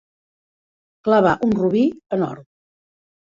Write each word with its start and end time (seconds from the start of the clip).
Clavar 1.07 1.35
un 1.49 1.53
robí 1.59 1.83
en 2.17 2.25
or. 2.31 2.41